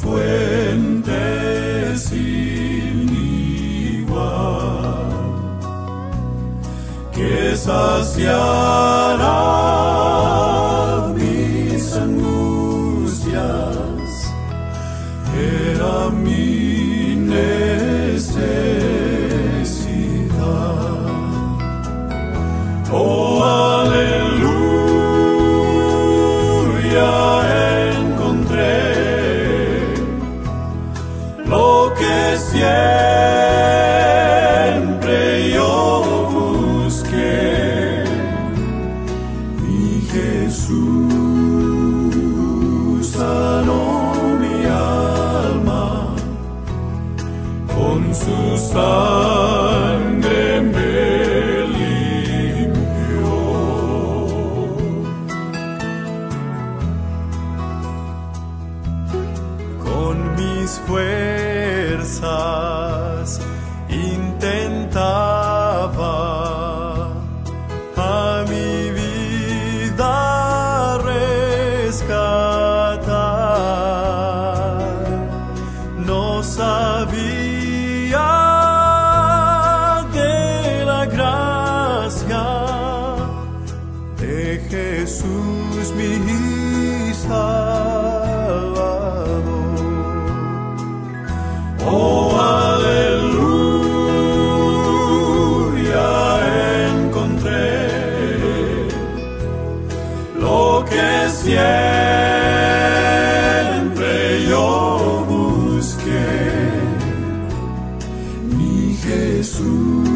fuente 0.00 1.96
sin 1.96 3.08
igual 4.00 5.08
que 7.12 7.56
saciará 7.56 8.34
mis 11.14 11.96
angustias, 11.96 13.40
era 15.34 16.10
mi 16.10 17.16
necesidad. 17.16 17.85
Que 31.98 32.36
siempre 32.36 32.70
yo 35.50 36.02
busqué. 36.32 38.04
Mi 39.62 40.00
Jesús 40.12 41.06
sanó 43.06 44.12
mi 44.40 44.58
alma 44.66 46.14
con 47.74 47.98
su 48.14 48.38
mis 60.66 60.78
fuerzas 60.80 62.28
intentaba 63.88 65.32
a 67.96 68.44
mi 68.48 68.90
vida 69.00 70.18
rescatar. 70.98 72.26
No 76.04 76.42
sabía 76.42 78.28
de 80.12 80.84
la 80.84 81.06
gracia 81.06 82.44
de 84.18 84.60
Jesús 84.68 85.92
mi 85.96 87.14
Salvador. 87.14 87.65
Siempre 101.28 101.66
yo 104.48 105.24
busqué. 105.28 106.26
Mi 108.56 108.94
Jesús 108.96 110.08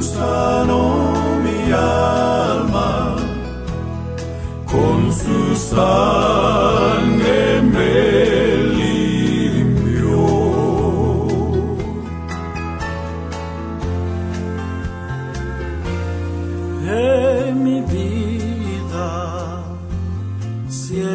sanó 0.00 1.14
mi 1.44 1.72
alma 1.72 3.16
con 4.66 5.12
su 5.12 5.56
sangre 5.56 6.81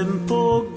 تنطق 0.08 0.77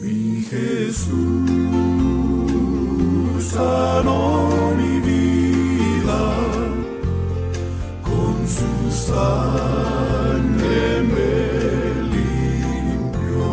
Mi 0.00 0.42
Jesús 0.42 1.50
con 8.04 8.36
su 8.46 8.90
sangre 8.92 10.80
me 11.02 11.32
limpió 12.14 13.48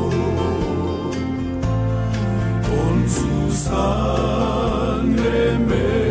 con 2.61 2.95
su 3.09 3.51
sangre 3.51 5.39
me 5.67 6.04